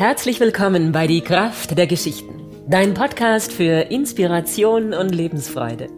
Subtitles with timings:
[0.00, 5.88] Herzlich willkommen bei Die Kraft der Geschichten, dein Podcast für Inspiration und Lebensfreude.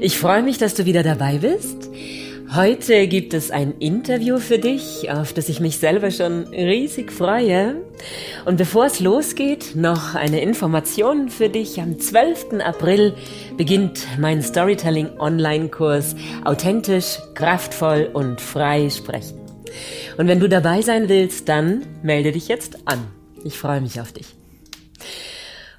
[0.00, 1.88] Ich freue mich, dass du wieder dabei bist.
[2.52, 7.76] Heute gibt es ein Interview für dich, auf das ich mich selber schon riesig freue.
[8.44, 11.80] Und bevor es losgeht, noch eine Information für dich.
[11.80, 12.54] Am 12.
[12.58, 13.14] April
[13.56, 19.41] beginnt mein Storytelling Online-Kurs Authentisch, kraftvoll und frei sprechen.
[20.16, 23.06] Und wenn du dabei sein willst, dann melde dich jetzt an.
[23.44, 24.34] Ich freue mich auf dich.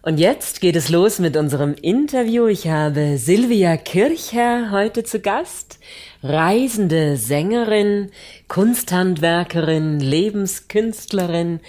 [0.06, 2.48] Und jetzt geht es los mit unserem Interview.
[2.48, 5.80] Ich habe Silvia Kircher heute zu Gast,
[6.22, 8.12] reisende Sängerin,
[8.50, 11.62] Kunsthandwerkerin, Lebenskünstlerin,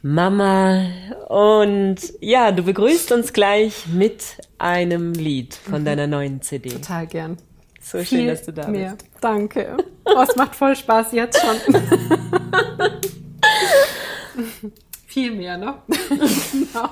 [0.00, 0.86] Mama.
[1.28, 4.22] Und ja, du begrüßt uns gleich mit
[4.56, 5.84] einem Lied von mhm.
[5.84, 6.70] deiner neuen CD.
[6.70, 7.36] Total gern.
[7.82, 8.96] So Viel schön, dass du da mehr.
[9.20, 9.76] Danke.
[10.04, 11.56] Oh, es macht voll Spaß jetzt schon.
[15.06, 15.82] Viel mehr, ne?
[15.88, 16.90] genau.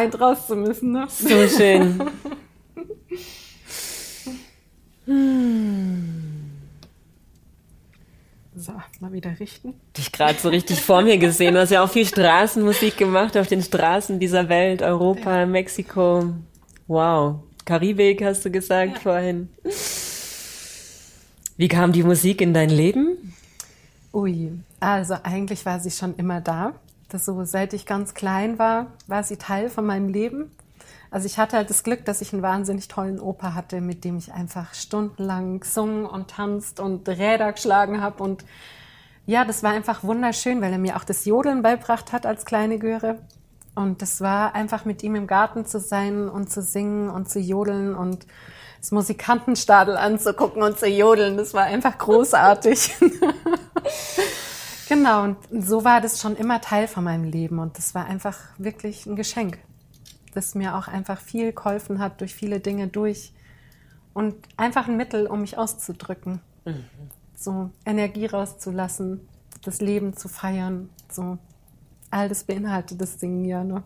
[0.00, 1.06] Scheint raus zu müssen, ne?
[1.10, 2.02] So schön.
[8.56, 9.74] So, mal wieder richten.
[9.96, 11.52] Dich gerade so richtig vor mir gesehen.
[11.52, 16.32] Du hast ja auch viel Straßenmusik gemacht auf den Straßen dieser Welt, Europa, Mexiko.
[16.86, 17.40] Wow.
[17.66, 19.00] Karibik, hast du gesagt ja.
[19.00, 19.50] vorhin.
[21.58, 23.34] Wie kam die Musik in dein Leben?
[24.14, 26.72] Ui, also eigentlich war sie schon immer da.
[27.10, 30.52] Das so, seit ich ganz klein war, war sie Teil von meinem Leben.
[31.10, 34.16] Also ich hatte halt das Glück, dass ich einen wahnsinnig tollen Opa hatte, mit dem
[34.16, 38.22] ich einfach stundenlang gesungen und tanzt und Räder geschlagen habe.
[38.22, 38.44] Und
[39.26, 42.78] ja, das war einfach wunderschön, weil er mir auch das Jodeln beibracht hat als kleine
[42.78, 43.18] Göre.
[43.74, 47.40] Und das war einfach mit ihm im Garten zu sein und zu singen und zu
[47.40, 48.24] jodeln und
[48.80, 51.36] das Musikantenstadel anzugucken und zu jodeln.
[51.36, 52.94] Das war einfach großartig.
[54.90, 58.36] genau, und so war das schon immer Teil von meinem Leben und das war einfach
[58.58, 59.58] wirklich ein Geschenk
[60.34, 63.32] das mir auch einfach viel geholfen hat, durch viele Dinge durch.
[64.12, 66.40] Und einfach ein Mittel, um mich auszudrücken.
[66.64, 66.84] Mhm.
[67.34, 69.20] So Energie rauszulassen,
[69.64, 70.90] das Leben zu feiern.
[71.10, 71.38] So
[72.10, 73.64] all das beinhaltet das Ding ja.
[73.64, 73.82] Ne?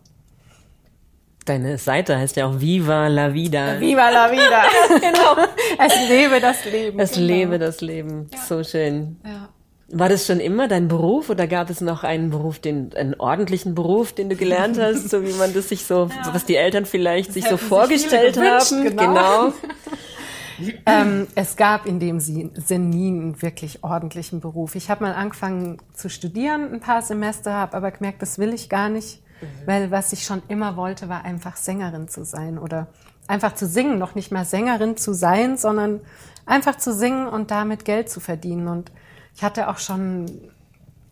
[1.44, 3.78] Deine Seite heißt ja auch Viva la Vida.
[3.78, 4.62] Viva la Vida.
[5.00, 5.46] genau.
[5.78, 6.98] Es lebe das Leben.
[6.98, 7.26] Es genau.
[7.26, 8.30] lebe das Leben.
[8.32, 8.38] Ja.
[8.40, 9.20] So schön.
[9.24, 9.50] Ja.
[9.88, 13.74] War das schon immer dein Beruf oder gab es noch einen Beruf, den, einen ordentlichen
[13.74, 16.34] Beruf, den du gelernt hast, so wie man das sich so, ja.
[16.34, 18.84] was die Eltern vielleicht das sich so vorgestellt haben?
[18.84, 19.02] Genau.
[19.02, 19.52] genau.
[20.86, 24.74] ähm, es gab in dem Sinn nie einen wirklich ordentlichen Beruf.
[24.74, 28.68] Ich habe mal angefangen zu studieren, ein paar Semester, habe aber gemerkt, das will ich
[28.68, 29.66] gar nicht, mhm.
[29.66, 32.88] weil was ich schon immer wollte, war einfach Sängerin zu sein oder
[33.26, 36.00] einfach zu singen, noch nicht mal Sängerin zu sein, sondern
[36.46, 38.90] einfach zu singen und damit Geld zu verdienen und
[39.34, 40.26] ich hatte auch schon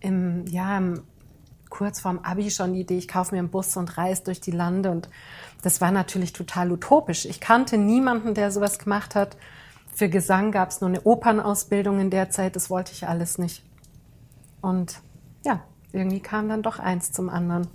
[0.01, 1.03] im, ja, im,
[1.71, 4.51] kurz vorm Abi schon die Idee, ich kaufe mir einen Bus und reise durch die
[4.51, 4.91] Lande.
[4.91, 5.09] Und
[5.63, 7.25] das war natürlich total utopisch.
[7.25, 9.37] Ich kannte niemanden, der sowas gemacht hat.
[9.95, 12.57] Für Gesang gab es nur eine Opernausbildung in der Zeit.
[12.57, 13.65] Das wollte ich alles nicht.
[14.61, 15.01] Und
[15.45, 17.69] ja, irgendwie kam dann doch eins zum anderen.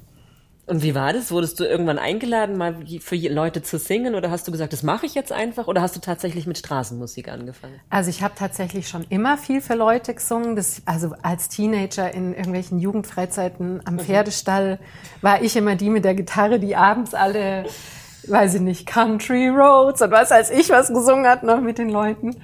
[0.68, 1.32] Und wie war das?
[1.32, 5.06] Wurdest du irgendwann eingeladen, mal für Leute zu singen oder hast du gesagt, das mache
[5.06, 7.80] ich jetzt einfach oder hast du tatsächlich mit Straßenmusik angefangen?
[7.90, 10.58] Also ich habe tatsächlich schon immer viel für Leute gesungen.
[10.58, 14.00] Das, also als Teenager in irgendwelchen Jugendfreizeiten am mhm.
[14.00, 14.80] Pferdestall
[15.22, 17.64] war ich immer die mit der Gitarre, die abends alle,
[18.28, 21.88] weiß ich nicht, Country Roads und was als ich was gesungen hat noch mit den
[21.88, 22.36] Leuten.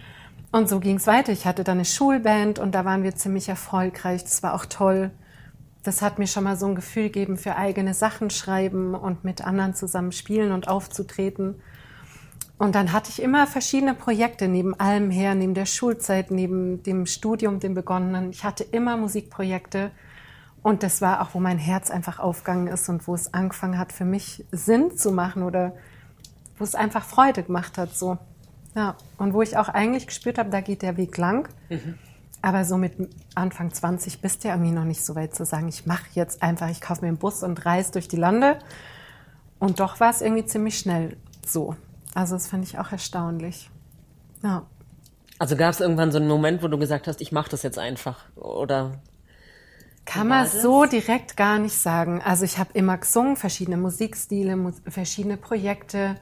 [0.54, 1.34] Und so ging es weiter.
[1.34, 4.24] Ich hatte dann eine Schulband und da waren wir ziemlich erfolgreich.
[4.24, 5.12] Das war auch toll
[5.84, 9.46] das hat mir schon mal so ein Gefühl gegeben für eigene Sachen schreiben und mit
[9.46, 11.62] anderen zusammen spielen und aufzutreten.
[12.58, 17.06] Und dann hatte ich immer verschiedene Projekte neben allem her, neben der Schulzeit, neben dem
[17.06, 18.30] Studium, dem begonnenen.
[18.30, 19.92] Ich hatte immer Musikprojekte.
[20.62, 23.92] Und das war auch, wo mein Herz einfach aufgegangen ist und wo es angefangen hat,
[23.92, 25.74] für mich Sinn zu machen oder
[26.58, 28.18] wo es einfach Freude gemacht hat, so.
[28.74, 28.96] Ja.
[29.18, 31.50] Und wo ich auch eigentlich gespürt habe, da geht der Weg lang.
[31.70, 31.96] Mhm.
[32.44, 32.94] Aber so mit
[33.36, 36.44] Anfang 20 bist du ja irgendwie noch nicht so weit zu sagen, ich mache jetzt
[36.44, 38.60] einfach, ich kaufe mir einen Bus und reise durch die Lande.
[39.60, 41.78] Und doch war es irgendwie ziemlich schnell so.
[42.14, 43.70] Also das fand ich auch erstaunlich.
[44.44, 44.64] Ja.
[45.40, 47.80] Also gab es irgendwann so einen Moment, wo du gesagt hast, ich mache das jetzt
[47.80, 49.00] einfach, oder?
[50.04, 52.22] Kann man so direkt gar nicht sagen.
[52.22, 56.18] Also ich habe immer gesungen, verschiedene Musikstile, mu verschiedene Projekte.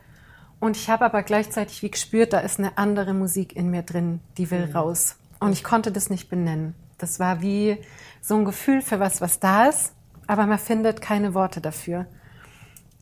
[0.59, 4.19] Und ich habe aber gleichzeitig wie gespürt, da ist eine andere Musik in mir drin,
[4.37, 4.73] die will mhm.
[4.73, 5.15] raus.
[5.41, 6.75] Und ich konnte das nicht benennen.
[6.99, 7.77] Das war wie
[8.21, 9.91] so ein Gefühl für was, was da ist,
[10.27, 12.05] aber man findet keine Worte dafür.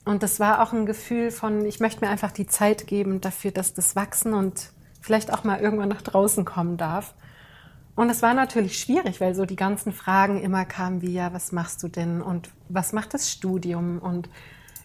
[0.06, 3.52] Und das war auch ein Gefühl von, ich möchte mir einfach die Zeit geben dafür,
[3.52, 4.72] dass das wachsen und
[5.02, 7.14] vielleicht auch mal irgendwann nach draußen kommen darf.
[7.96, 11.52] Und es war natürlich schwierig, weil so die ganzen Fragen immer kamen wie, ja, was
[11.52, 14.30] machst du denn und was macht das Studium und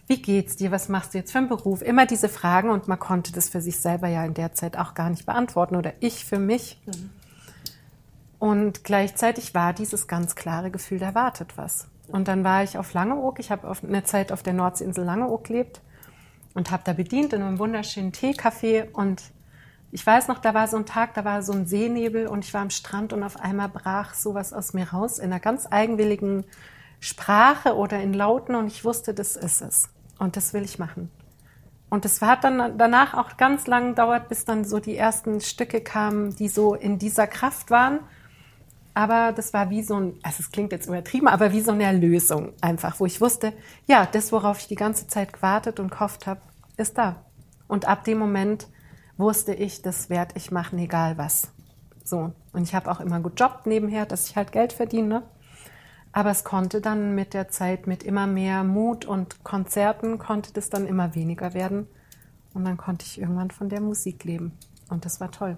[0.07, 1.81] wie geht's dir, was machst du jetzt für einen Beruf?
[1.81, 4.93] Immer diese Fragen und man konnte das für sich selber ja in der Zeit auch
[4.93, 6.81] gar nicht beantworten oder ich für mich.
[6.85, 7.11] Mhm.
[8.45, 11.87] Und gleichzeitig war dieses ganz klare Gefühl, da wartet was.
[12.07, 13.39] Und dann war ich auf Langeoog.
[13.39, 15.81] Ich habe eine Zeit auf der Nordseeinsel Langeoog gelebt
[16.53, 18.91] und habe da bedient in einem wunderschönen Teecafé.
[18.91, 19.23] Und
[19.91, 22.53] ich weiß noch, da war so ein Tag, da war so ein Seenebel und ich
[22.53, 26.45] war am Strand und auf einmal brach sowas aus mir raus in einer ganz eigenwilligen
[26.99, 29.89] Sprache oder in Lauten und ich wusste, das ist es.
[30.19, 31.09] Und das will ich machen.
[31.89, 35.81] Und es hat dann danach auch ganz lang gedauert, bis dann so die ersten Stücke
[35.81, 38.01] kamen, die so in dieser Kraft waren.
[38.95, 41.83] Aber das war wie so ein, also es klingt jetzt übertrieben, aber wie so eine
[41.83, 43.51] Erlösung einfach, wo ich wusste,
[43.87, 46.39] ja, das, worauf ich die ganze Zeit gewartet und gehofft habe,
[46.77, 47.17] ist da.
[47.67, 48.67] Und ab dem Moment
[49.17, 51.51] wusste ich, das werde ich machen, egal was.
[52.05, 52.31] So.
[52.53, 55.23] Und ich habe auch immer gut Job nebenher, dass ich halt Geld verdiene.
[56.13, 60.69] Aber es konnte dann mit der Zeit, mit immer mehr Mut und Konzerten, konnte das
[60.69, 61.87] dann immer weniger werden.
[62.53, 64.53] Und dann konnte ich irgendwann von der Musik leben.
[64.87, 65.57] Und das war toll.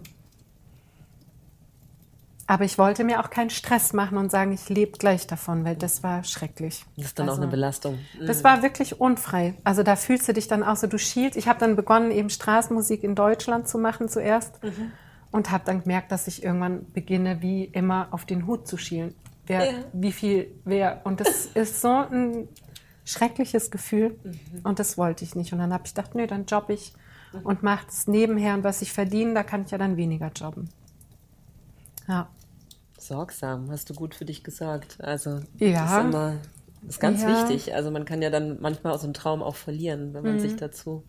[2.50, 5.76] Aber ich wollte mir auch keinen Stress machen und sagen, ich lebe gleich davon, weil
[5.76, 6.86] das war schrecklich.
[6.96, 8.00] Das ist dann also, auch eine Belastung.
[8.26, 9.56] Das war wirklich unfrei.
[9.66, 11.38] Also da fühlst du dich dann auch so, du schielst.
[11.38, 14.94] Ich habe dann begonnen, eben Straßenmusik in Deutschland zu machen zuerst mhm.
[15.30, 19.14] und habe dann gemerkt, dass ich irgendwann beginne, wie immer auf den Hut zu schielen.
[19.46, 19.78] Wer, ja.
[19.92, 21.02] wie viel, wer.
[21.04, 22.48] Und das ist so ein
[23.04, 24.62] schreckliches Gefühl mhm.
[24.64, 25.52] und das wollte ich nicht.
[25.52, 26.94] Und dann habe ich gedacht, nö, dann jobbe ich
[27.34, 27.40] mhm.
[27.42, 30.70] und mache es nebenher und was ich verdiene, da kann ich ja dann weniger jobben.
[32.08, 32.30] Ja.
[33.08, 34.98] Sorgsam, hast du gut für dich gesagt.
[35.00, 35.84] Also ja.
[35.84, 36.34] das ist immer
[36.88, 37.30] ist ganz ja.
[37.30, 37.74] wichtig.
[37.74, 40.40] Also man kann ja dann manchmal aus einem Traum auch verlieren, wenn man mhm.
[40.40, 41.04] sich dazu.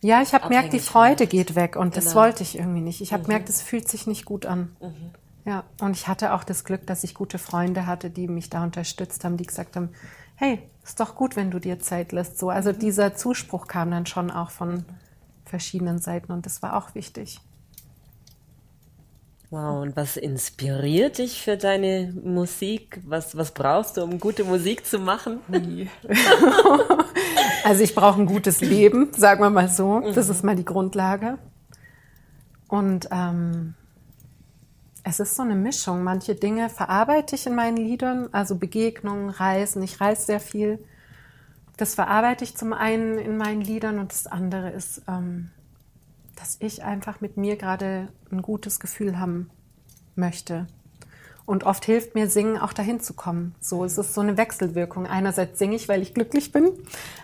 [0.00, 1.30] Ja, ich habe gemerkt, die Freude macht.
[1.30, 2.04] geht weg und genau.
[2.04, 3.00] das wollte ich irgendwie nicht.
[3.00, 3.26] Ich habe mhm.
[3.26, 4.74] gemerkt, es fühlt sich nicht gut an.
[4.80, 5.10] Mhm.
[5.44, 8.62] Ja, und ich hatte auch das Glück, dass ich gute Freunde hatte, die mich da
[8.62, 9.90] unterstützt haben, die gesagt haben,
[10.36, 12.38] hey, ist doch gut, wenn du dir Zeit lässt.
[12.38, 12.78] So, also mhm.
[12.78, 14.84] dieser Zuspruch kam dann schon auch von
[15.44, 17.40] verschiedenen Seiten und das war auch wichtig.
[19.52, 23.02] Wow, und was inspiriert dich für deine Musik?
[23.04, 25.40] Was, was brauchst du, um gute Musik zu machen?
[27.64, 30.00] also ich brauche ein gutes Leben, sagen wir mal so.
[30.14, 31.36] Das ist mal die Grundlage.
[32.66, 33.74] Und ähm,
[35.04, 36.02] es ist so eine Mischung.
[36.02, 39.82] Manche Dinge verarbeite ich in meinen Liedern, also Begegnungen, Reisen.
[39.82, 40.78] Ich reise sehr viel.
[41.76, 45.50] Das verarbeite ich zum einen in meinen Liedern und das andere ist ähm,
[46.36, 49.50] dass ich einfach mit mir gerade ein gutes Gefühl haben
[50.14, 50.66] möchte.
[51.44, 53.54] Und oft hilft mir Singen auch dahin zu kommen.
[53.60, 55.06] So es ist so eine Wechselwirkung.
[55.06, 56.70] Einerseits singe ich, weil ich glücklich bin.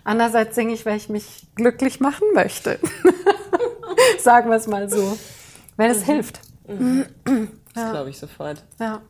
[0.05, 2.79] Andererseits singe ich, weil ich mich glücklich machen möchte.
[4.19, 5.17] Sagen wir es mal so.
[5.77, 6.05] Weil es mhm.
[6.05, 6.41] hilft.
[6.67, 7.07] Mhm.
[7.75, 7.91] Das ja.
[7.93, 8.65] glaube ich sofort.
[8.81, 9.03] Ja.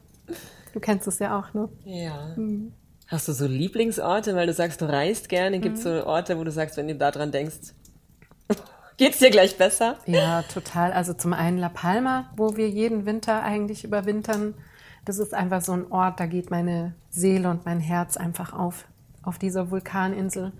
[0.75, 1.69] Du kennst es ja auch, ne?
[1.85, 2.35] Ja.
[2.37, 2.73] Mhm.
[3.07, 5.61] Hast du so Lieblingsorte, weil du sagst, du reist gerne?
[5.61, 6.01] Gibt es mhm.
[6.01, 7.73] so Orte, wo du sagst, wenn du daran denkst,
[8.99, 9.97] Geht's dir gleich besser?
[10.07, 10.93] Ja, total.
[10.93, 14.55] Also zum einen La Palma, wo wir jeden Winter eigentlich überwintern.
[15.05, 18.87] Das ist einfach so ein Ort, da geht meine Seele und mein Herz einfach auf,
[19.23, 20.53] auf dieser Vulkaninsel.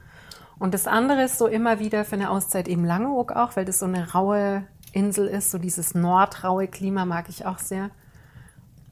[0.61, 3.81] Und das andere ist so immer wieder für eine Auszeit eben Langeoog auch, weil das
[3.81, 7.91] so eine raue Insel ist, so dieses nordraue Klima mag ich auch sehr.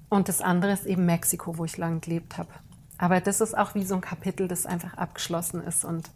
[0.09, 2.51] Und das andere ist eben Mexiko, wo ich lange gelebt habe.
[2.99, 6.11] Aber das ist auch wie so ein Kapitel, das einfach abgeschlossen ist und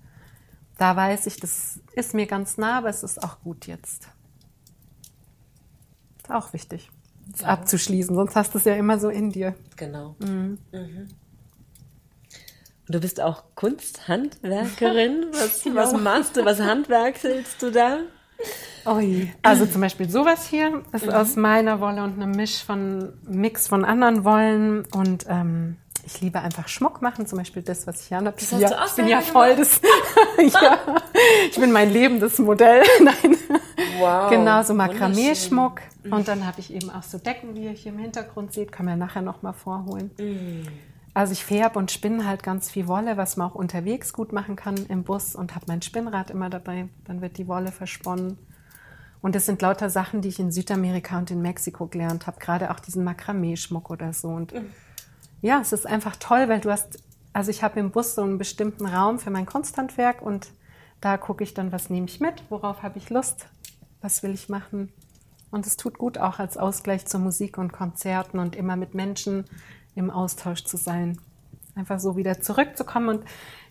[0.81, 4.09] da weiß ich, das ist mir ganz nah, aber es ist auch gut jetzt.
[6.23, 6.91] Ist auch wichtig,
[7.39, 7.49] ja.
[7.49, 9.55] abzuschließen, sonst hast du es ja immer so in dir.
[9.77, 10.17] Genau.
[10.21, 10.57] Mhm.
[10.73, 11.09] Mhm.
[12.89, 15.27] Du bist auch Kunsthandwerkerin.
[15.33, 15.75] Was, ja.
[15.75, 16.45] was machst du?
[16.45, 17.99] Was handwerkelst du da?
[18.87, 19.31] Oi.
[19.43, 21.13] Also zum Beispiel sowas hier ist mhm.
[21.13, 26.41] aus meiner Wolle und einem Misch von Mix von anderen Wollen und ähm, ich liebe
[26.41, 28.35] einfach Schmuck machen, zum Beispiel das, was ich hier habe.
[28.37, 29.81] Ich, ja, ich bin ja voll das,
[30.39, 30.79] ja,
[31.49, 32.83] ich bin mein lebendes Modell.
[33.03, 33.37] Nein.
[33.99, 34.31] Wow.
[34.31, 35.81] Genau, so Makramee-Schmuck.
[36.03, 36.13] Mhm.
[36.13, 38.87] Und dann habe ich eben auch so Decken, wie ihr hier im Hintergrund seht, kann
[38.87, 40.11] man nachher nochmal vorholen.
[40.19, 40.67] Mm.
[41.13, 44.57] Also ich färbe und spinne halt ganz viel Wolle, was man auch unterwegs gut machen
[44.57, 46.89] kann im Bus und habe mein Spinnrad immer dabei.
[47.05, 48.39] Dann wird die Wolle versponnen.
[49.21, 52.71] Und das sind lauter Sachen, die ich in Südamerika und in Mexiko gelernt habe, gerade
[52.71, 54.29] auch diesen Makramee-Schmuck oder so.
[54.29, 54.67] Und mm
[55.43, 58.39] ja, es ist einfach toll, weil du hast, also ich habe im Bus so einen
[58.39, 60.49] bestimmten Raum für mein Kunsthandwerk und
[61.01, 63.47] da gucke ich dann, was nehme ich mit, worauf habe ich Lust,
[64.03, 64.93] was will ich machen.
[65.51, 69.45] Und es tut gut auch als Ausgleich zur Musik und Konzerten und immer mit Menschen
[69.95, 71.19] im Austausch zu sein.
[71.75, 73.09] Einfach so wieder zurückzukommen.
[73.09, 73.25] Und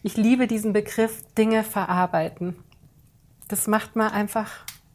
[0.03, 2.55] ich liebe diesen Begriff Dinge verarbeiten.
[3.47, 4.51] Das macht man einfach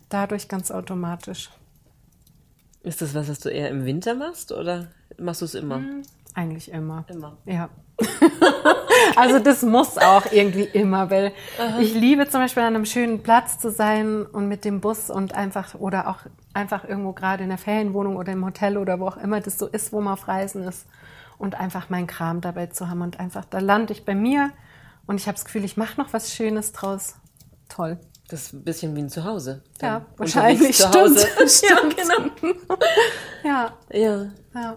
[0.09, 1.51] dadurch ganz automatisch.
[2.83, 4.89] Ist das was, was du eher im Winter machst oder
[5.19, 5.77] machst du es immer?
[5.77, 6.03] Hm,
[6.35, 7.05] eigentlich immer.
[7.09, 7.39] Immer.
[7.47, 7.71] Ja.
[9.17, 11.79] also das muss auch irgendwie immer, weil Aha.
[11.81, 15.35] ich liebe zum Beispiel an einem schönen Platz zu sein und mit dem Bus und
[15.35, 16.19] einfach oder auch
[16.53, 19.67] einfach irgendwo gerade in der Ferienwohnung oder im Hotel oder wo auch immer das so
[19.67, 20.87] ist, wo man auf Reisen ist
[21.39, 24.51] und einfach meinen Kram dabei zu haben und einfach da lande ich bei mir
[25.07, 27.15] und ich habe das Gefühl, ich mache noch was Schönes draus.
[27.69, 27.99] Toll.
[28.29, 29.63] Das ist ein bisschen wie ein Zuhause.
[29.83, 30.83] Ja, wahrscheinlich.
[30.83, 31.27] Hause.
[31.47, 31.95] Stimmt.
[31.97, 32.57] ja, genau.
[33.45, 33.73] ja.
[33.93, 34.31] Ja.
[34.55, 34.77] Ja.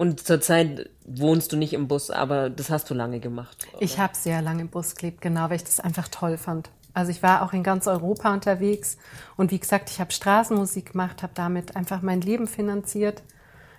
[0.00, 3.68] Und zurzeit wohnst du nicht im Bus, aber das hast du lange gemacht.
[3.74, 3.82] Oder?
[3.82, 6.70] Ich habe sehr lange im Bus gelebt, genau, weil ich das einfach toll fand.
[6.94, 8.96] Also ich war auch in ganz Europa unterwegs
[9.36, 13.22] und wie gesagt, ich habe Straßenmusik gemacht, habe damit einfach mein Leben finanziert,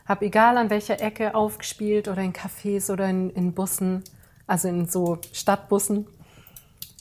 [0.06, 4.04] habe egal an welcher Ecke aufgespielt oder in Cafés oder in, in Bussen,
[4.46, 6.06] also in so Stadtbussen.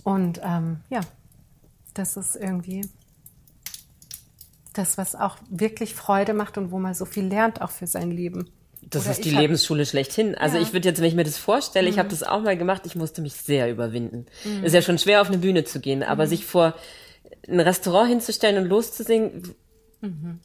[0.02, 1.00] Und ähm, ja,
[1.92, 2.88] das ist irgendwie
[4.72, 8.10] das, was auch wirklich Freude macht und wo man so viel lernt auch für sein
[8.10, 8.48] Leben.
[8.82, 10.34] Das Oder ist die Lebensschule schlechthin.
[10.34, 10.62] Also ja.
[10.62, 11.92] ich würde jetzt, wenn ich mir das vorstelle, mhm.
[11.92, 14.26] ich habe das auch mal gemacht, ich musste mich sehr überwinden.
[14.44, 14.64] Mhm.
[14.64, 16.28] Ist ja schon schwer, auf eine Bühne zu gehen, aber mhm.
[16.28, 16.74] sich vor
[17.48, 19.54] ein Restaurant hinzustellen und loszusingen,
[20.00, 20.40] mhm.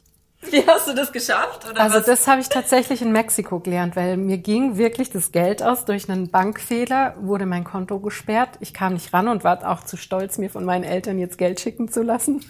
[0.50, 1.68] Wie hast du das geschafft?
[1.68, 2.06] Oder also was?
[2.06, 5.84] das habe ich tatsächlich in Mexiko gelernt, weil mir ging wirklich das Geld aus.
[5.84, 8.50] Durch einen Bankfehler wurde mein Konto gesperrt.
[8.60, 11.60] Ich kam nicht ran und war auch zu stolz, mir von meinen Eltern jetzt Geld
[11.60, 12.44] schicken zu lassen.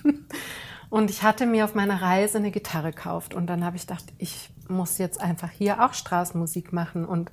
[0.97, 4.07] Und ich hatte mir auf meiner Reise eine Gitarre gekauft und dann habe ich gedacht,
[4.17, 7.05] ich muss jetzt einfach hier auch Straßenmusik machen.
[7.05, 7.31] Und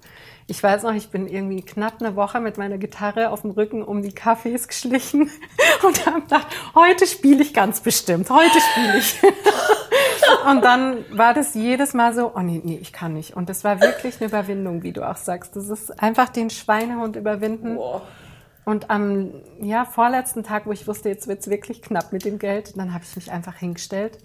[0.48, 3.82] ich weiß noch, ich bin irgendwie knapp eine Woche mit meiner Gitarre auf dem Rücken
[3.82, 5.32] um die Cafés geschlichen
[5.88, 9.16] und habe gedacht, heute spiele ich ganz bestimmt, heute spiele ich.
[10.50, 13.34] und dann war das jedes Mal so, oh nee, nee, ich kann nicht.
[13.34, 15.56] Und das war wirklich eine Überwindung, wie du auch sagst.
[15.56, 17.78] Das ist einfach den Schweinehund überwinden.
[17.78, 18.02] Wow
[18.66, 22.78] und am ja, vorletzten Tag, wo ich wusste, jetzt wird's wirklich knapp mit dem Geld,
[22.78, 24.20] dann habe ich mich einfach hingestellt.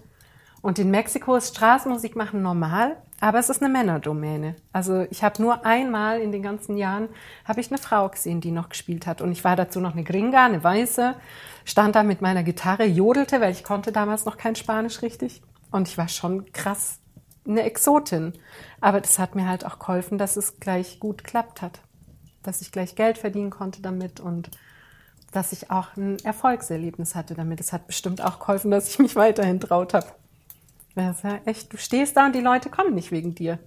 [0.61, 4.55] Und in Mexiko ist Straßenmusik machen normal, aber es ist eine Männerdomäne.
[4.73, 7.07] Also ich habe nur einmal in den ganzen Jahren
[7.45, 9.21] habe ich eine Frau gesehen, die noch gespielt hat.
[9.21, 11.15] Und ich war dazu noch eine Gringa, eine Weiße,
[11.63, 15.41] stand da mit meiner Gitarre, jodelte, weil ich konnte damals noch kein Spanisch richtig.
[15.71, 16.99] Und ich war schon krass
[17.47, 18.33] eine Exotin.
[18.81, 21.79] Aber das hat mir halt auch geholfen, dass es gleich gut klappt hat
[22.43, 24.49] dass ich gleich Geld verdienen konnte damit und
[25.31, 27.59] dass ich auch ein Erfolgserlebnis hatte damit.
[27.59, 30.07] Es hat bestimmt auch geholfen, dass ich mich weiterhin traut habe.
[30.95, 33.59] Das ist ja echt, du stehst da und die Leute kommen nicht wegen dir.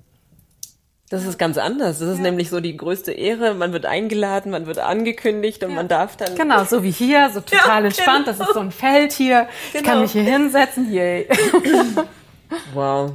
[1.12, 1.98] Das ist ganz anders.
[1.98, 2.22] Das ist ja.
[2.22, 3.52] nämlich so die größte Ehre.
[3.52, 5.76] Man wird eingeladen, man wird angekündigt und ja.
[5.76, 6.34] man darf dann.
[6.36, 8.24] Genau, so wie hier, so total entspannt.
[8.24, 8.38] Genau.
[8.38, 9.40] Das ist so ein Feld hier.
[9.40, 9.48] Genau.
[9.68, 10.00] Ich kann genau.
[10.00, 10.90] mich hier hinsetzen.
[10.90, 11.28] Yay.
[12.72, 13.12] wow.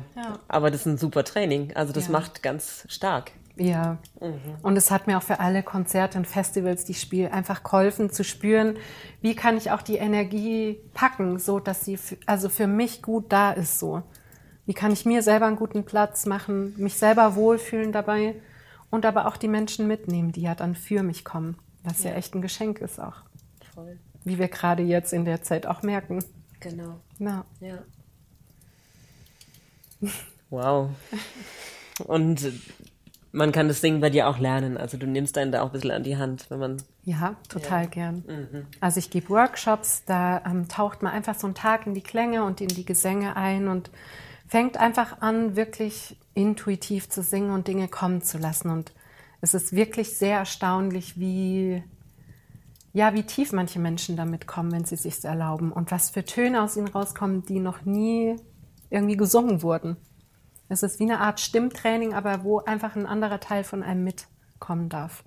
[0.48, 1.72] Aber das ist ein super Training.
[1.74, 3.32] Also das macht ganz stark.
[3.58, 3.98] Ja.
[4.20, 4.58] Mhm.
[4.62, 8.10] Und es hat mir auch für alle Konzerte und Festivals, die ich spiele, einfach geholfen
[8.10, 8.78] zu spüren,
[9.22, 13.52] wie kann ich auch die Energie packen, so dass sie also für mich gut da
[13.52, 14.04] ist so.
[14.66, 18.36] Wie kann ich mir selber einen guten Platz machen, mich selber wohlfühlen dabei
[18.90, 22.18] und aber auch die Menschen mitnehmen, die ja dann für mich kommen, was ja, ja
[22.18, 23.24] echt ein Geschenk ist auch.
[23.74, 23.98] Voll.
[24.24, 26.24] Wie wir gerade jetzt in der Zeit auch merken.
[26.60, 27.00] Genau.
[27.20, 27.46] Ja.
[27.60, 27.80] ja.
[30.50, 30.92] Wow.
[32.06, 32.54] Und
[33.31, 34.77] man kann das Ding bei dir auch lernen.
[34.77, 36.77] Also du nimmst einen da auch ein bisschen an die Hand, wenn man.
[37.03, 37.89] Ja, total ja.
[37.89, 38.24] gern.
[38.27, 38.65] Mhm.
[38.79, 42.43] Also ich gebe Workshops, da ähm, taucht man einfach so einen Tag in die Klänge
[42.43, 43.89] und in die Gesänge ein und
[44.48, 48.69] fängt einfach an, wirklich intuitiv zu singen und Dinge kommen zu lassen.
[48.69, 48.93] Und
[49.41, 51.84] es ist wirklich sehr erstaunlich, wie,
[52.93, 56.23] ja, wie tief manche Menschen damit kommen, wenn sie es sich erlauben und was für
[56.23, 58.36] Töne aus ihnen rauskommen, die noch nie
[58.89, 59.97] irgendwie gesungen wurden.
[60.69, 64.89] Es ist wie eine Art Stimmtraining, aber wo einfach ein anderer Teil von einem mitkommen
[64.89, 65.23] darf.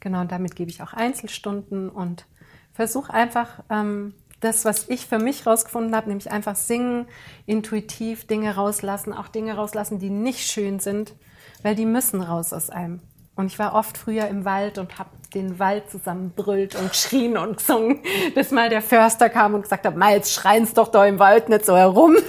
[0.00, 2.26] Genau, und damit gebe ich auch Einzelstunden und
[2.72, 7.06] versuche einfach ähm, das, was ich für mich rausgefunden habe, nämlich einfach singen,
[7.46, 11.14] intuitiv Dinge rauslassen, auch Dinge rauslassen, die nicht schön sind,
[11.62, 13.00] weil die müssen raus aus einem.
[13.36, 17.58] Und ich war oft früher im Wald und habe den Wald zusammenbrüllt und geschrien und
[17.58, 18.00] gesungen,
[18.34, 21.64] bis mal der Förster kam und gesagt hat, Miles, schreien's doch da im Wald nicht
[21.64, 22.16] so herum.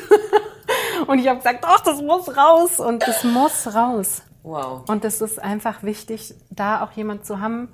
[1.12, 4.22] Und ich habe gesagt, doch, das muss raus und das muss raus.
[4.44, 4.88] Wow.
[4.88, 7.68] Und es ist einfach wichtig, da auch jemand zu haben,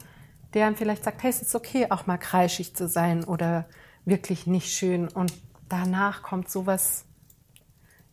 [0.55, 3.65] der einem vielleicht sagt, hey, es ist okay, auch mal kreischig zu sein oder
[4.05, 5.07] wirklich nicht schön.
[5.07, 5.31] Und
[5.69, 7.05] danach kommt sowas,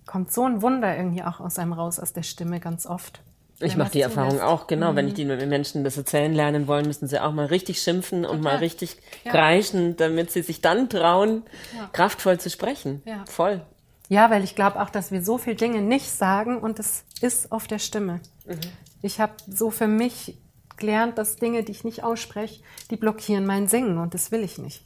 [0.04, 3.22] kommt so ein Wunder irgendwie auch aus einem raus, aus der Stimme ganz oft.
[3.60, 4.92] Ich mache die Erfahrung auch, genau.
[4.92, 4.96] Mhm.
[4.96, 8.42] Wenn ich die Menschen das erzählen lernen wollen, müssen sie auch mal richtig schimpfen und
[8.42, 9.30] mal richtig ja.
[9.30, 11.88] kreischen, damit sie sich dann trauen, ja.
[11.94, 13.00] kraftvoll zu sprechen.
[13.06, 13.24] Ja.
[13.26, 13.62] Voll.
[14.09, 17.53] Ja, weil ich glaube auch, dass wir so viele Dinge nicht sagen und es ist
[17.53, 18.21] auf der Stimme.
[18.47, 18.61] Mhm.
[19.03, 20.38] Ich habe so für mich
[20.77, 24.59] gelernt, dass Dinge, die ich nicht ausspreche, die blockieren mein Singen und das will ich
[24.59, 24.85] nicht.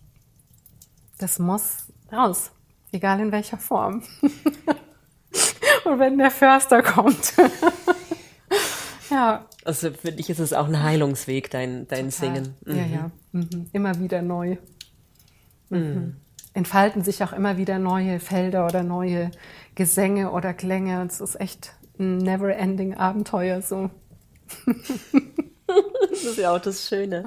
[1.18, 2.52] Das muss raus,
[2.92, 4.02] egal in welcher Form.
[5.84, 7.34] und wenn der Förster kommt.
[9.10, 9.46] ja.
[9.64, 12.54] Also für dich ist es auch ein Heilungsweg, dein, dein Singen.
[12.64, 12.76] Mhm.
[12.76, 13.10] Ja, ja.
[13.32, 13.68] Mhm.
[13.72, 14.58] Immer wieder neu.
[15.70, 16.16] Mhm.
[16.58, 19.30] Entfalten sich auch immer wieder neue Felder oder neue
[19.76, 21.06] Gesänge oder Klänge.
[21.06, 23.90] Es ist echt ein never-ending Abenteuer so.
[24.66, 27.26] das ist ja auch das Schöne.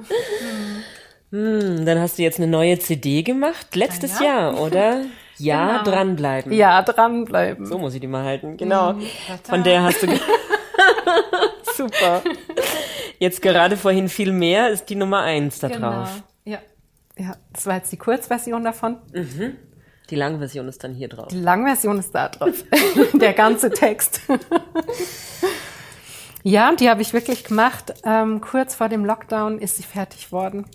[1.32, 4.34] Hm, dann hast du jetzt eine neue CD gemacht, letztes ja, ja.
[4.52, 5.02] Jahr, oder?
[5.38, 5.84] Ja, genau.
[5.90, 6.52] dranbleiben.
[6.54, 7.66] Ja, dranbleiben.
[7.66, 8.94] So muss ich die mal halten, genau.
[8.94, 9.08] Mhm,
[9.42, 10.08] Von der hast du.
[11.76, 12.22] Super.
[13.18, 15.92] Jetzt gerade vorhin viel mehr ist die Nummer eins da genau.
[15.94, 16.22] drauf.
[16.46, 16.60] Ja,
[17.54, 18.98] das war jetzt die Kurzversion davon.
[19.14, 19.58] Mhm.
[20.10, 21.30] Die Langversion ist dann hier drauf.
[21.30, 22.64] Die Langversion ist da drauf.
[23.14, 24.22] Der ganze Text.
[26.44, 27.94] ja, und die habe ich wirklich gemacht.
[28.04, 30.66] Ähm, kurz vor dem Lockdown ist sie fertig worden.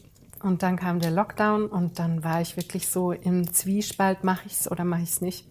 [0.43, 4.53] Und dann kam der Lockdown und dann war ich wirklich so im Zwiespalt, mache ich
[4.53, 5.47] es oder mache ich es nicht.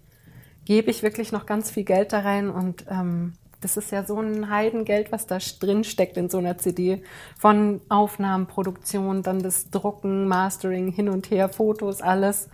[0.63, 4.19] Gebe ich wirklich noch ganz viel Geld da rein und ähm, das ist ja so
[4.19, 7.01] ein Heidengeld, was da drin steckt in so einer CD.
[7.37, 12.49] Von Aufnahmen, Produktion, dann das Drucken, Mastering, hin und her, Fotos, alles.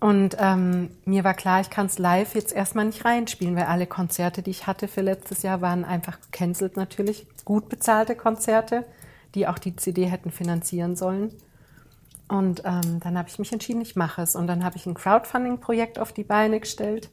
[0.00, 3.86] Und ähm, mir war klar, ich kann es live jetzt erstmal nicht reinspielen, weil alle
[3.86, 7.26] Konzerte, die ich hatte für letztes Jahr, waren einfach gecancelt natürlich.
[7.44, 8.84] Gut bezahlte Konzerte,
[9.34, 11.32] die auch die CD hätten finanzieren sollen.
[12.28, 14.36] Und ähm, dann habe ich mich entschieden, ich mache es.
[14.36, 17.10] Und dann habe ich ein Crowdfunding-Projekt auf die Beine gestellt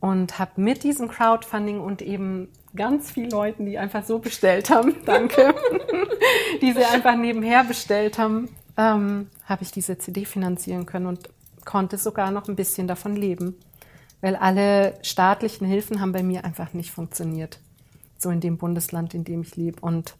[0.00, 4.96] und habe mit diesem Crowdfunding und eben ganz vielen Leuten, die einfach so bestellt haben,
[5.04, 5.54] danke,
[6.60, 11.28] die sie einfach nebenher bestellt haben, ähm, habe ich diese CD finanzieren können und
[11.64, 13.56] konnte sogar noch ein bisschen davon leben,
[14.20, 17.60] weil alle staatlichen Hilfen haben bei mir einfach nicht funktioniert,
[18.18, 19.80] so in dem Bundesland, in dem ich lebe.
[19.80, 20.16] Und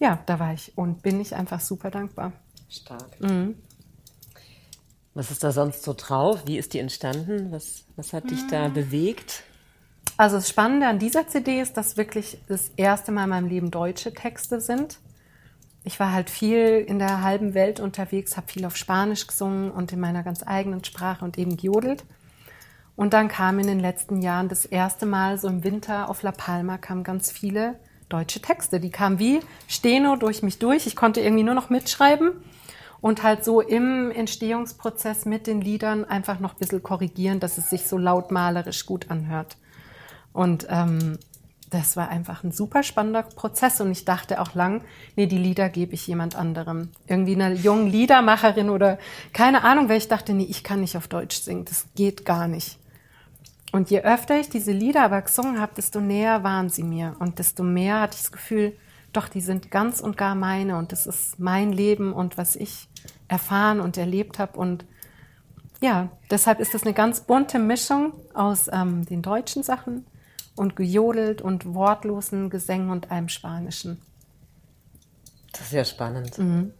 [0.00, 2.32] ja, da war ich und bin ich einfach super dankbar.
[2.68, 3.20] Stark.
[3.20, 3.56] Mhm.
[5.14, 6.42] Was ist da sonst so drauf?
[6.46, 7.52] Wie ist die entstanden?
[7.52, 8.74] Was, was hat dich da mhm.
[8.74, 9.42] bewegt?
[10.16, 13.70] Also das Spannende an dieser CD ist, dass wirklich das erste Mal in meinem Leben
[13.70, 14.98] deutsche Texte sind
[15.84, 19.92] ich war halt viel in der halben Welt unterwegs, habe viel auf Spanisch gesungen und
[19.92, 22.04] in meiner ganz eigenen Sprache und eben gejodelt.
[22.94, 26.30] Und dann kam in den letzten Jahren das erste Mal so im Winter auf La
[26.30, 28.78] Palma kamen ganz viele deutsche Texte.
[28.78, 30.86] Die kamen wie Steno durch mich durch.
[30.86, 32.32] Ich konnte irgendwie nur noch mitschreiben
[33.02, 37.68] und halt so im Entstehungsprozess mit den Liedern einfach noch ein bisschen korrigieren, dass es
[37.68, 39.58] sich so lautmalerisch gut anhört.
[40.32, 41.18] Und ähm,
[41.68, 44.84] das war einfach ein super spannender Prozess und ich dachte auch lang,
[45.16, 46.90] nee, die Lieder gebe ich jemand anderem.
[47.08, 48.98] Irgendwie einer jungen Liedermacherin oder
[49.32, 52.46] keine Ahnung, weil ich dachte, nee, ich kann nicht auf Deutsch singen, das geht gar
[52.46, 52.78] nicht.
[53.72, 57.40] Und je öfter ich diese Lieder aber gesungen habe, desto näher waren sie mir und
[57.40, 58.76] desto mehr hatte ich das Gefühl,
[59.12, 62.88] doch, die sind ganz und gar meine und das ist mein Leben und was ich
[63.32, 64.84] erfahren und erlebt habe und
[65.80, 70.06] ja, deshalb ist das eine ganz bunte Mischung aus ähm, den deutschen Sachen,
[70.56, 74.00] und gejodelt und wortlosen Gesängen und einem Spanischen.
[75.52, 76.38] Das ist ja spannend.
[76.38, 76.72] Mhm.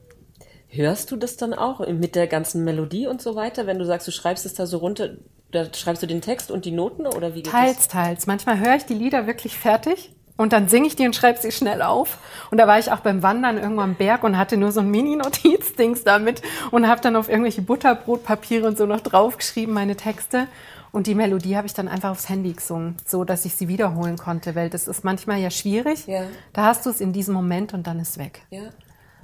[0.68, 4.08] Hörst du das dann auch mit der ganzen Melodie und so weiter, wenn du sagst,
[4.08, 5.16] du schreibst es da so runter,
[5.50, 7.88] da schreibst du den Text und die Noten oder wie geht Teils, das?
[7.88, 8.26] teils.
[8.26, 11.52] Manchmal höre ich die Lieder wirklich fertig und dann singe ich die und schreibe sie
[11.52, 12.18] schnell auf.
[12.50, 14.90] Und da war ich auch beim Wandern irgendwo am Berg und hatte nur so ein
[14.90, 20.48] Mini-Notizdings damit und habe dann auf irgendwelche Butterbrotpapiere und so noch draufgeschrieben, meine Texte.
[20.90, 24.18] Und die Melodie habe ich dann einfach aufs Handy gesungen, so dass ich sie wiederholen
[24.18, 26.06] konnte, weil das ist manchmal ja schwierig.
[26.06, 26.24] Ja.
[26.52, 28.42] Da hast du es in diesem Moment und dann ist weg.
[28.50, 28.64] Ja.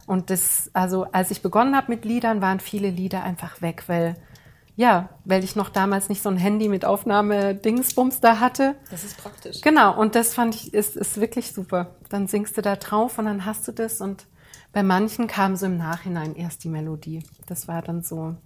[0.06, 4.16] Und das, also als ich begonnen habe mit Liedern, waren viele Lieder einfach weg, weil
[4.78, 8.76] ja, weil ich noch damals nicht so ein Handy mit Aufnahme-Dingsbums da hatte.
[8.92, 9.60] Das ist praktisch.
[9.60, 11.96] Genau, und das fand ich, ist, ist wirklich super.
[12.10, 14.26] Dann singst du da drauf und dann hast du das und
[14.72, 17.24] bei manchen kam so im Nachhinein erst die Melodie.
[17.46, 18.36] Das war dann so,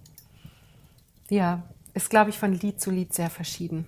[1.29, 1.61] ja,
[1.93, 3.85] ist, glaube ich, von Lied zu Lied sehr verschieden.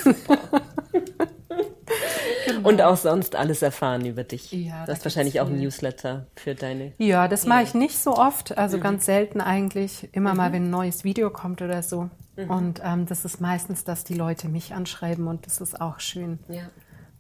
[2.47, 2.69] Genau.
[2.69, 4.53] Und auch sonst alles erfahren über dich.
[4.53, 6.93] Ja, du hast wahrscheinlich auch ein Newsletter für deine.
[6.99, 8.83] Ja, das mache ich nicht so oft, also mhm.
[8.83, 10.09] ganz selten eigentlich.
[10.13, 10.37] Immer mhm.
[10.37, 12.09] mal, wenn ein neues Video kommt oder so.
[12.37, 12.51] Mhm.
[12.51, 16.39] Und ähm, das ist meistens, dass die Leute mich anschreiben und das ist auch schön.
[16.49, 16.63] Ja.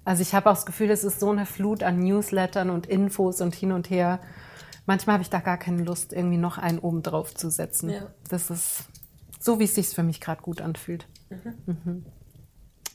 [0.06, 3.40] Also ich habe auch das Gefühl, es ist so eine Flut an Newslettern und Infos
[3.40, 4.20] und hin und her.
[4.86, 7.90] Manchmal habe ich da gar keine Lust, irgendwie noch einen oben drauf zu setzen.
[7.90, 8.06] Ja.
[8.30, 8.84] Das ist
[9.40, 11.08] so, wie es sich für mich gerade gut anfühlt.
[11.28, 11.54] Mhm.
[11.66, 12.06] Mhm.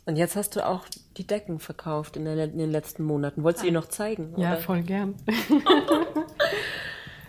[0.06, 0.86] Und jetzt hast du auch
[1.18, 3.44] die Decken verkauft in, der, in den letzten Monaten.
[3.44, 4.34] Wolltest du ihr noch zeigen?
[4.38, 4.62] Ja, oder?
[4.62, 5.16] voll gern.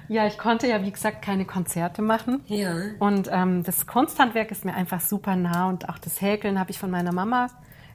[0.08, 2.40] ja, ich konnte ja, wie gesagt, keine Konzerte machen.
[2.46, 2.76] Ja.
[3.00, 6.78] Und ähm, das Kunsthandwerk ist mir einfach super nah und auch das Häkeln habe ich
[6.78, 7.48] von meiner Mama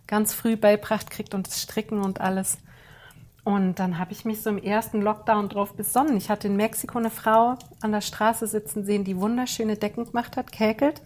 [0.07, 2.57] ganz früh beibracht gekriegt und das Stricken und alles.
[3.43, 6.17] Und dann habe ich mich so im ersten Lockdown drauf besonnen.
[6.17, 10.35] Ich hatte in Mexiko eine Frau an der Straße sitzen sehen, die wunderschöne Decken gemacht
[10.35, 11.01] hat, käkelt.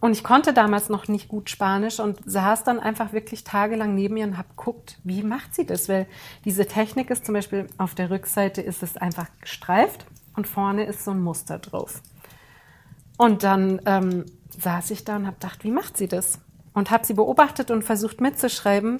[0.00, 4.14] Und ich konnte damals noch nicht gut Spanisch und saß dann einfach wirklich tagelang neben
[4.14, 5.88] mir und habe geguckt, wie macht sie das?
[5.88, 6.06] Weil
[6.44, 11.04] diese Technik ist zum Beispiel auf der Rückseite ist es einfach gestreift und vorne ist
[11.04, 12.00] so ein Muster drauf.
[13.16, 14.26] Und dann ähm,
[14.56, 16.38] saß ich da und habe gedacht, wie macht sie das?
[16.78, 18.98] Und habe sie beobachtet und versucht mitzuschreiben.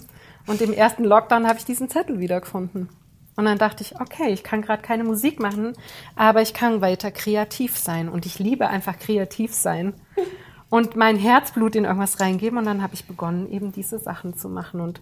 [0.48, 2.88] Und im ersten Lockdown habe ich diesen Zettel wiedergefunden.
[3.36, 5.74] Und dann dachte ich, okay, ich kann gerade keine Musik machen,
[6.16, 8.08] aber ich kann weiter kreativ sein.
[8.08, 9.94] Und ich liebe einfach kreativ sein
[10.70, 12.58] und mein Herzblut in irgendwas reingeben.
[12.58, 14.80] Und dann habe ich begonnen, eben diese Sachen zu machen.
[14.80, 15.00] Und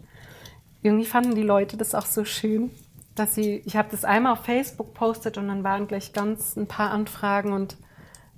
[0.82, 2.70] irgendwie fanden die Leute das auch so schön,
[3.14, 6.68] dass sie, ich habe das einmal auf Facebook postet und dann waren gleich ganz ein
[6.68, 7.78] paar Anfragen und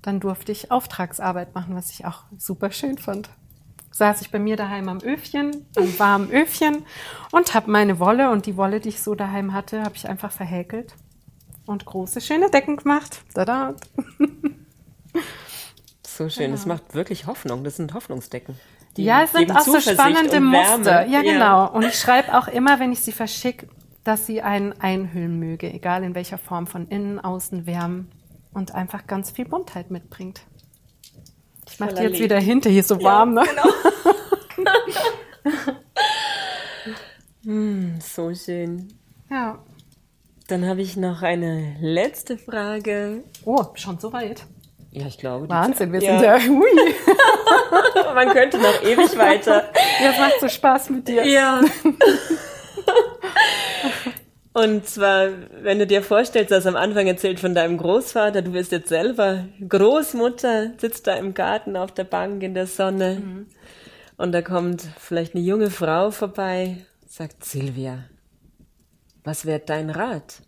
[0.01, 3.29] dann durfte ich Auftragsarbeit machen, was ich auch super schön fand.
[3.91, 6.85] Saß ich bei mir daheim am Öfchen, am warmen Öfchen
[7.31, 10.31] und habe meine Wolle und die Wolle, die ich so daheim hatte, habe ich einfach
[10.31, 10.95] verhäkelt
[11.65, 13.21] und große, schöne Decken gemacht.
[13.33, 13.75] Tada!
[16.19, 16.51] So schön.
[16.51, 17.63] Es macht wirklich Hoffnung.
[17.63, 18.59] Das sind Hoffnungsdecken.
[18.97, 21.05] Die ja, es sind auch so spannende Muster.
[21.05, 21.71] Ja, genau.
[21.71, 23.69] Und ich schreibe auch immer, wenn ich sie verschicke,
[24.03, 28.11] dass sie einen einhüllen möge, egal in welcher Form, von innen, außen, wärmen
[28.53, 30.41] und einfach ganz viel Buntheit mitbringt.
[31.71, 33.49] Ich mache die jetzt wieder hinter, hier ist so warm, ja, ne?
[34.55, 34.71] Genau.
[37.43, 38.93] hm, so schön.
[39.29, 39.59] Ja.
[40.47, 43.23] Dann habe ich noch eine letzte Frage.
[43.45, 44.45] Oh, schon so weit.
[44.91, 45.47] Ja, ich glaube.
[45.47, 46.67] Wahnsinn, wir sind ja, hui.
[48.15, 49.71] Man könnte noch ewig weiter.
[50.01, 51.25] Ja, es macht so Spaß mit dir.
[51.25, 51.61] Ja.
[54.59, 55.29] Und zwar,
[55.61, 59.47] wenn du dir vorstellst, dass am Anfang erzählt von deinem Großvater, du bist jetzt selber
[59.65, 63.47] Großmutter, sitzt da im Garten auf der Bank in der Sonne mhm.
[64.17, 66.75] und da kommt vielleicht eine junge Frau vorbei,
[67.07, 68.03] sagt Silvia,
[69.23, 70.41] was wäre dein Rat?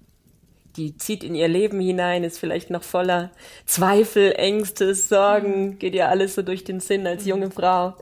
[0.75, 3.31] Die zieht in ihr Leben hinein, ist vielleicht noch voller
[3.65, 5.79] Zweifel, Ängste, Sorgen, mhm.
[5.79, 7.95] geht ihr alles so durch den Sinn als junge Frau.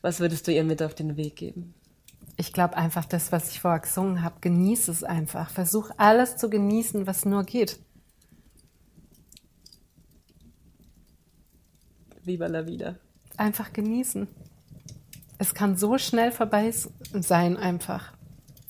[0.00, 1.74] Was würdest du ihr mit auf den Weg geben?
[2.40, 5.50] Ich glaube einfach das, was ich vorher gesungen habe, genieß es einfach.
[5.50, 7.80] Versuch alles zu genießen, was nur geht.
[12.22, 12.94] Viva la vida.
[13.36, 14.28] Einfach genießen.
[15.38, 16.72] Es kann so schnell vorbei
[17.12, 18.12] sein einfach.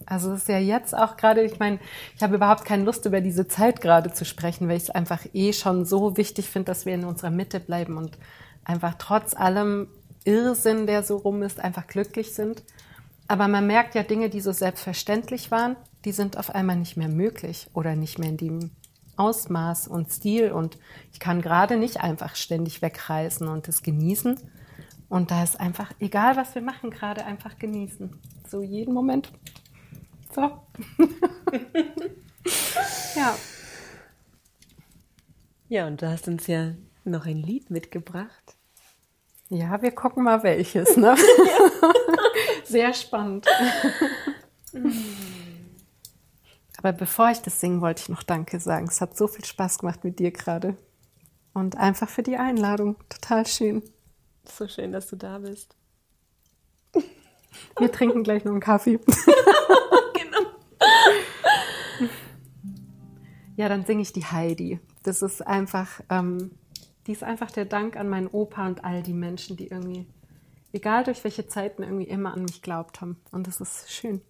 [0.07, 1.79] Also es ist ja jetzt auch gerade, ich meine,
[2.17, 5.27] ich habe überhaupt keine Lust über diese Zeit gerade zu sprechen, weil ich es einfach
[5.35, 8.17] eh schon so wichtig finde, dass wir in unserer Mitte bleiben und
[8.65, 9.89] einfach trotz allem
[10.25, 12.63] Irrsinn, der so rum ist, einfach glücklich sind.
[13.29, 17.09] Aber man merkt ja Dinge, die so selbstverständlich waren, die sind auf einmal nicht mehr
[17.09, 18.71] möglich oder nicht mehr in dem
[19.17, 20.51] Ausmaß und Stil.
[20.51, 20.79] Und
[21.13, 24.39] ich kann gerade nicht einfach ständig wegreisen und es genießen.
[25.11, 28.19] Und da ist einfach, egal was wir machen, gerade einfach genießen.
[28.47, 29.31] So jeden Moment.
[30.35, 30.43] So.
[33.17, 33.37] ja.
[35.69, 36.73] Ja, und du hast uns ja
[37.05, 38.58] noch ein Lied mitgebracht.
[39.51, 40.97] Ja, wir gucken mal welches.
[40.97, 41.17] Ne?
[42.65, 43.47] Sehr spannend.
[46.77, 48.87] Aber bevor ich das singen, wollte ich noch Danke sagen.
[48.89, 50.77] Es hat so viel Spaß gemacht mit dir gerade.
[51.55, 52.97] Und einfach für die Einladung.
[53.09, 53.83] Total schön.
[54.45, 55.75] So schön, dass du da bist.
[57.79, 58.99] Wir trinken gleich noch einen Kaffee.
[60.15, 60.51] genau.
[63.57, 64.79] Ja, dann singe ich die Heidi.
[65.03, 66.53] Das ist einfach ähm,
[67.09, 70.07] die ist einfach der Dank an meinen Opa und all die Menschen, die irgendwie,
[70.75, 73.17] egal durch welche Zeiten, irgendwie immer an mich glaubt haben.
[73.33, 74.21] Und das ist schön.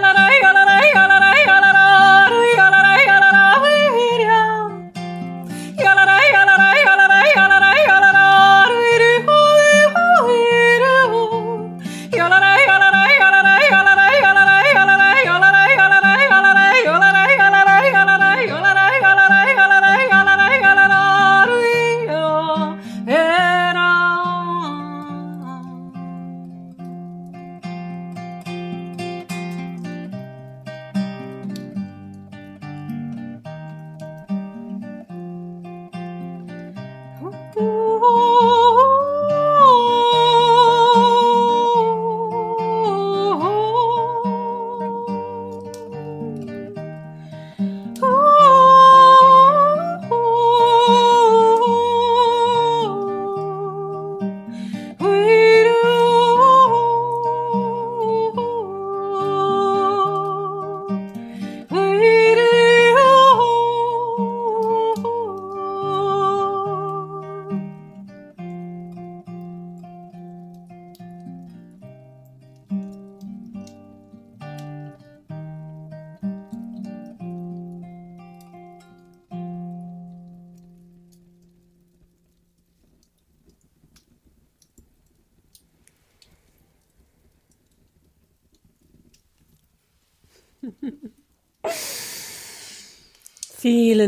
[0.00, 0.53] がらないよ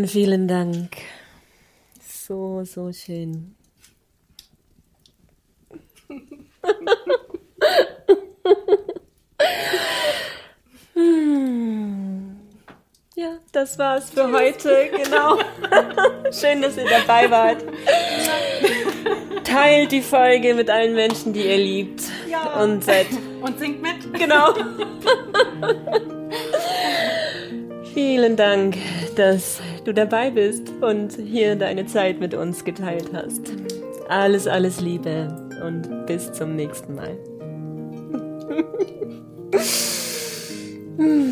[0.07, 0.97] vielen, vielen Dank.
[2.01, 3.55] So, so schön.
[13.19, 15.39] Ja, das war's für heute, genau.
[16.33, 17.65] Schön, dass ihr dabei wart.
[19.43, 22.03] Teilt die Folge mit allen Menschen, die ihr liebt.
[22.31, 22.63] Ja.
[22.63, 23.07] Und seid.
[23.41, 24.13] Und singt mit.
[24.19, 24.53] Genau.
[27.95, 28.77] Vielen Dank,
[29.17, 33.53] dass du dabei bist und hier deine Zeit mit uns geteilt hast.
[34.09, 35.29] Alles, alles Liebe
[35.65, 37.17] und bis zum nächsten Mal.